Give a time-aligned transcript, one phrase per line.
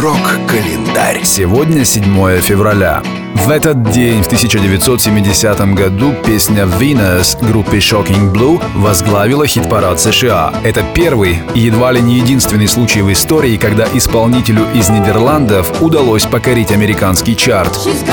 [0.00, 1.22] Рок-календарь.
[1.22, 3.00] Сегодня 7 февраля.
[3.46, 10.52] В этот день, в 1970 году, песня «Venus» группы Shocking Blue возглавила хит-парад США.
[10.64, 16.24] Это первый и едва ли не единственный случай в истории, когда исполнителю из Нидерландов удалось
[16.24, 17.72] покорить американский чарт.
[17.76, 18.04] She's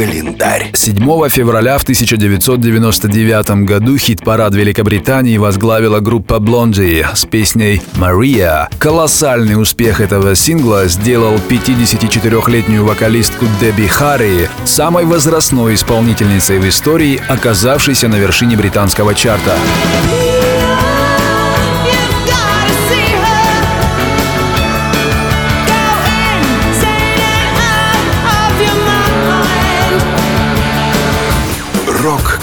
[0.00, 0.70] Рок-календарь.
[0.74, 8.68] 7 февраля в 1999 году хит-парад Великобритании возглавила группа Blondie с песней «Maria».
[8.78, 18.08] Колоссальный успех этого сингла сделал 54-летнюю вокалистку Дебби Харри самой возрастной исполнительницей в истории, оказавшейся
[18.08, 19.54] на вершине британского чарта.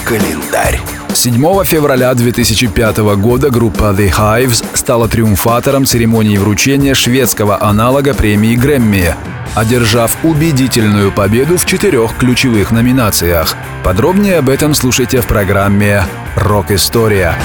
[0.09, 0.37] Mind.
[0.47, 0.79] Рок-календарь.
[1.13, 9.15] 7 февраля 2005 года группа The Hives стала триумфатором церемонии вручения шведского аналога премии Грэмми,
[9.55, 13.55] одержав убедительную победу в четырех ключевых номинациях.
[13.83, 16.03] Подробнее об этом слушайте в программе
[16.35, 17.35] «Рок-история».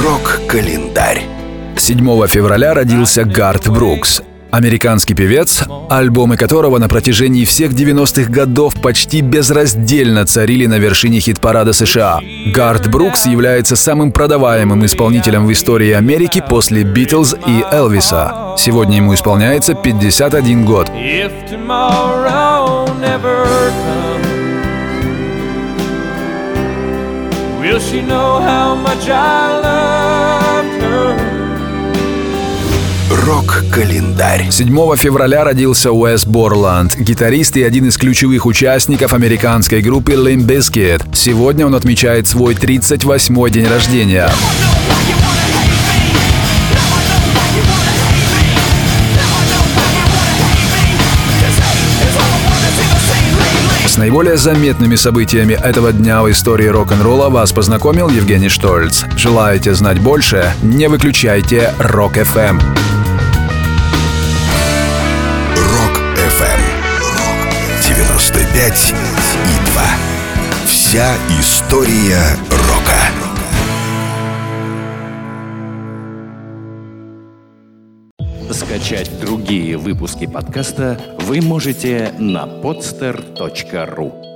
[0.00, 1.24] Рок-календарь.
[1.76, 4.22] 7 февраля родился Гарт Брукс.
[4.50, 11.74] Американский певец, альбомы которого на протяжении всех 90-х годов почти безраздельно царили на вершине хит-парада
[11.74, 12.20] США.
[12.46, 18.54] Гарт Брукс является самым продаваемым исполнителем в истории Америки после Битлз и Элвиса.
[18.56, 20.88] Сегодня ему исполняется 51 год.
[27.60, 29.47] Will she know how much I
[33.28, 34.50] Рок-календарь.
[34.50, 41.14] 7 февраля родился Уэс Борланд, гитарист и один из ключевых участников американской группы Limp Bizkit.
[41.14, 44.30] Сегодня он отмечает свой 38-й день рождения.
[53.98, 59.04] Наиболее заметными событиями этого дня в истории рок-н-ролла вас познакомил Евгений Штольц.
[59.18, 60.50] Желаете знать больше?
[60.62, 61.74] Не выключайте.
[61.78, 62.87] Рок-ФМ.
[68.68, 68.98] 95
[69.46, 69.82] и 2.
[70.66, 73.00] Вся история рока.
[78.52, 84.27] Скачать другие выпуски подкаста вы можете на podster.ru